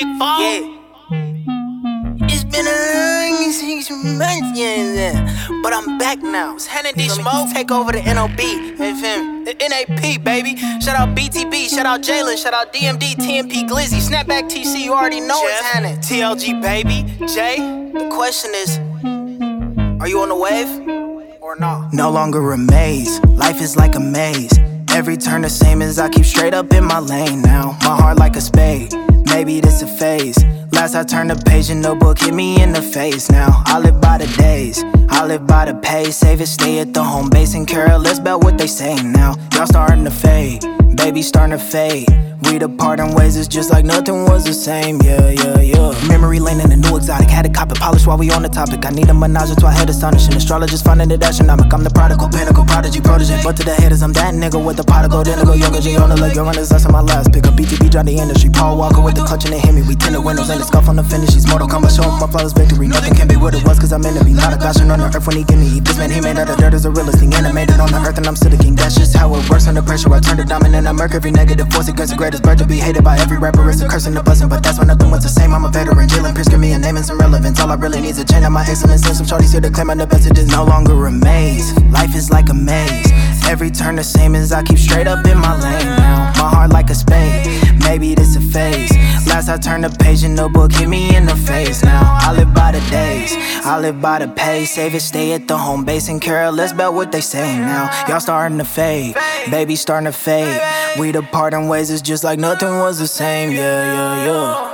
big 0.00 0.18
fall. 0.18 0.40
Yeah. 0.40 0.76
It's 2.32 2.44
been 2.44 2.66
a 2.66 3.30
long 3.32 3.52
six 3.52 3.90
months, 3.90 4.58
yeah, 4.58 4.94
yeah. 4.94 5.58
But 5.62 5.72
I'm 5.72 5.98
back 5.98 6.22
now. 6.22 6.54
It's 6.54 6.66
Hannity 6.66 7.08
Smoke. 7.10 7.52
Take 7.52 7.70
over 7.70 7.92
the 7.92 8.02
NOB. 8.02 8.38
FM. 8.78 9.44
NAP, 9.44 10.22
baby. 10.24 10.56
Shout 10.80 10.96
out 10.96 11.16
BTB. 11.16 11.68
Shout 11.68 11.86
out 11.86 12.02
Jalen. 12.02 12.42
Shout 12.42 12.54
out 12.54 12.72
DMD. 12.72 13.14
TMP 13.16 13.68
Glizzy. 13.68 14.00
Snapback 14.00 14.48
TC. 14.48 14.80
You 14.80 14.92
already 14.92 15.20
know 15.20 15.40
it's 15.42 15.60
Hannah. 15.60 15.96
TLG, 15.96 16.62
baby. 16.62 17.04
Jay. 17.26 17.56
The 17.92 18.08
question 18.10 18.52
is 18.54 18.78
Are 20.00 20.08
you 20.08 20.20
on 20.20 20.28
the 20.28 20.36
wave? 20.36 21.40
Or 21.40 21.56
not? 21.56 21.92
No 21.92 22.10
longer 22.10 22.52
a 22.52 22.58
maze. 22.58 23.20
Life 23.24 23.60
is 23.60 23.76
like 23.76 23.96
a 23.96 24.00
maze. 24.00 24.56
Every 24.92 25.16
turn 25.16 25.42
the 25.42 25.50
same 25.50 25.82
as 25.82 25.98
I 25.98 26.08
keep 26.08 26.24
straight 26.24 26.54
up 26.54 26.72
in 26.72 26.84
my 26.84 27.00
lane 27.00 27.42
now. 27.42 27.76
My 27.82 27.96
heart 27.96 28.18
like 28.18 28.36
a 28.36 28.40
spade. 28.40 28.94
Maybe 29.30 29.60
this 29.60 29.82
a 29.82 29.86
phase. 29.86 30.36
Last 30.72 30.94
I 30.94 31.04
turned 31.04 31.30
the 31.30 31.36
page 31.36 31.70
and 31.70 31.82
notebook 31.82 32.18
hit 32.18 32.34
me 32.34 32.62
in 32.62 32.72
the 32.72 32.82
face. 32.82 33.30
Now 33.30 33.62
I 33.66 33.78
live 33.78 34.00
by 34.00 34.18
the 34.18 34.26
days. 34.36 34.84
I 35.08 35.24
live 35.26 35.46
by 35.46 35.64
the 35.66 35.74
pace. 35.74 36.16
Save 36.16 36.40
it, 36.40 36.46
stay 36.46 36.78
at 36.80 36.92
the 36.92 37.02
home 37.02 37.28
base 37.30 37.54
and 37.54 37.66
careless 37.66 38.18
about 38.18 38.42
what 38.44 38.58
they 38.58 38.66
say 38.66 38.94
now. 39.02 39.34
Y'all 39.54 39.66
starting 39.66 40.04
to 40.04 40.10
fade. 40.10 40.64
Baby 40.96 41.22
starting 41.22 41.56
to 41.58 41.64
fade. 41.64 42.08
We 42.42 42.58
depart 42.58 43.00
in 43.00 43.14
ways, 43.14 43.36
it's 43.36 43.48
just 43.48 43.70
like 43.70 43.84
nothing 43.84 44.24
was 44.24 44.44
the 44.44 44.54
same. 44.54 45.00
Yeah, 45.02 45.28
yeah, 45.30 45.60
yeah. 45.60 46.08
Memory 46.08 46.40
lane 46.40 46.60
in 46.60 46.72
a 46.72 46.76
new 46.76 46.96
exotic. 46.96 47.28
Had 47.28 47.44
to 47.44 47.52
cop 47.52 47.70
it, 47.70 47.78
polish 47.78 48.06
while 48.06 48.16
we 48.16 48.30
on 48.30 48.42
the 48.42 48.48
topic. 48.48 48.86
I 48.86 48.90
need 48.90 49.08
a 49.10 49.14
menage, 49.14 49.54
to 49.56 49.66
I 49.66 49.72
head 49.72 49.90
astonishing. 49.90 50.34
Astrologist 50.34 50.84
finding 50.84 51.10
it 51.10 51.22
astronomic. 51.22 51.72
I'm 51.72 51.84
the 51.84 51.90
prodigal, 51.90 52.28
pinnacle, 52.28 52.64
prodigy, 52.64 53.00
protege. 53.00 53.42
But 53.44 53.56
to 53.58 53.64
the 53.64 53.74
haters, 53.74 54.02
I'm 54.02 54.12
that 54.14 54.34
nigga 54.34 54.56
with 54.56 54.78
the 54.78 54.84
gold. 54.84 55.26
Then 55.26 55.44
go 55.44 55.52
younger, 55.52 55.80
G 55.80 55.96
on 55.96 56.08
the 56.08 56.16
leg. 56.16 56.34
Your 56.34 56.44
runners, 56.44 56.72
in 56.72 56.92
my 56.92 57.00
last 57.00 57.32
pick. 57.32 57.46
Up 57.46 57.54
BTB, 57.54 57.90
Johnny 57.90 58.18
Industry. 58.18 58.50
Paul 58.50 58.78
Walker 58.78 59.02
with 59.02 59.16
the 59.16 59.24
clutch 59.24 59.44
and 59.44 59.52
they 59.52 59.60
hit 59.60 59.74
me. 59.74 59.82
We 59.82 59.94
tinted 59.94 60.24
windows 60.24 60.48
and 60.48 60.60
the 60.60 60.64
scuff 60.64 60.88
on 60.88 60.96
the 60.96 61.04
finish. 61.04 61.34
He's 61.34 61.46
Mortal 61.46 61.68
Kombat, 61.68 61.92
show 61.92 62.08
my 62.08 62.26
flawless 62.26 62.52
victory. 62.52 62.88
Nothing 62.88 63.14
can 63.14 63.28
be 63.28 63.36
what 63.36 63.54
it 63.54 63.64
was, 63.64 63.78
cause 63.78 63.92
I'm 63.92 64.04
in 64.06 64.16
it. 64.16 64.24
Be 64.24 64.32
not 64.32 64.54
a 64.54 64.56
caution 64.56 64.90
on 64.90 64.98
the 64.98 65.12
earth 65.12 65.26
when 65.26 65.36
he 65.36 65.44
give 65.44 65.58
me. 65.58 65.80
This 65.80 65.98
man, 65.98 66.10
he 66.10 66.20
made 66.20 66.38
out 66.38 66.48
of 66.48 66.56
dirt 66.56 66.72
as 66.72 66.84
a 66.84 66.90
realist 66.90 67.20
thing. 67.20 67.34
Animated 67.34 67.78
on 67.80 67.92
the 67.92 68.00
earth, 68.00 68.16
and 68.16 68.26
I'm 68.26 68.36
still 68.36 68.50
the 68.50 68.56
king. 68.56 68.76
That's 68.76 68.96
just 68.96 69.14
how 69.14 69.28
it 69.36 69.44
works 69.50 69.68
under 69.68 69.82
pressure. 69.82 70.12
I 70.12 70.20
turn 70.20 70.38
to 70.38 70.44
diamond 70.44 70.74
and 70.74 70.88
I 70.88 70.94
every 71.12 71.32
negative 71.32 71.68
force 71.72 71.88
against 71.88 72.12
the 72.12 72.18
greatest 72.30 72.44
bird 72.44 72.58
to 72.58 72.64
be 72.64 72.78
hated 72.78 73.02
by 73.02 73.18
every 73.18 73.38
rapper. 73.38 73.68
It's 73.68 73.82
a 73.82 73.88
curse 73.88 74.06
and 74.06 74.16
a 74.16 74.22
blessing, 74.22 74.48
but 74.48 74.62
that's 74.62 74.78
when 74.78 74.86
nothing 74.86 75.10
was 75.10 75.24
the 75.24 75.28
same. 75.28 75.52
I'm 75.52 75.64
a 75.64 75.68
veteran, 75.68 76.06
Jalen 76.06 76.32
Pierce, 76.32 76.46
give 76.46 76.60
me 76.60 76.72
a 76.74 76.78
name 76.78 76.96
and 76.96 77.04
some 77.04 77.18
relevance. 77.18 77.58
All 77.58 77.68
I 77.72 77.74
really 77.74 78.00
need 78.00 78.10
is 78.10 78.20
a 78.20 78.24
chain 78.24 78.44
of 78.44 78.52
my 78.52 78.62
excellence. 78.62 79.04
And 79.04 79.16
some 79.16 79.26
shorties 79.26 79.50
here 79.50 79.60
to 79.60 79.68
claim 79.68 79.90
I'm 79.90 79.98
the 79.98 80.06
best. 80.06 80.30
It 80.30 80.38
is 80.38 80.46
no 80.46 80.62
longer 80.62 80.94
a 81.06 81.10
maze. 81.10 81.76
Life 81.90 82.14
is 82.14 82.30
like 82.30 82.48
a 82.48 82.54
maze. 82.54 83.10
Every 83.50 83.68
turn 83.68 83.96
the 83.96 84.04
same 84.04 84.36
as 84.36 84.52
I 84.52 84.62
keep 84.62 84.78
straight 84.78 85.08
up 85.08 85.26
in 85.26 85.38
my 85.38 85.58
lane 85.58 85.86
now. 85.98 86.30
My 86.38 86.48
heart 86.54 86.70
like 86.70 86.88
a 86.90 86.94
spade. 86.94 87.50
Maybe 87.82 88.14
this 88.14 88.29
Last 89.40 89.48
I 89.48 89.56
turned 89.56 89.84
the 89.84 90.04
page 90.04 90.22
and 90.22 90.36
book, 90.52 90.70
hit 90.70 90.86
me 90.86 91.16
in 91.16 91.24
the 91.24 91.34
face. 91.34 91.82
Now 91.82 92.02
I 92.20 92.30
live 92.34 92.52
by 92.52 92.72
the 92.72 92.90
days. 92.90 93.32
I 93.64 93.80
live 93.80 93.98
by 93.98 94.18
the 94.18 94.28
pay. 94.28 94.66
Save 94.66 94.94
it, 94.94 95.00
stay 95.00 95.32
at 95.32 95.48
the 95.48 95.56
home 95.56 95.82
base 95.82 96.10
and 96.10 96.20
careless 96.20 96.72
about 96.72 96.92
what 96.92 97.10
they 97.10 97.22
say 97.22 97.56
now. 97.56 97.88
Y'all 98.06 98.20
starting 98.20 98.58
to 98.58 98.66
fade. 98.66 99.16
Baby 99.50 99.76
starting 99.76 100.04
to 100.04 100.12
fade. 100.12 100.60
We 100.98 101.10
depart 101.10 101.54
in 101.54 101.68
ways, 101.68 101.88
it's 101.88 102.02
just 102.02 102.22
like 102.22 102.38
nothing 102.38 102.68
was 102.68 102.98
the 102.98 103.06
same. 103.06 103.52
Yeah, 103.52 103.94
yeah, 103.94 104.24
yeah. 104.26 104.69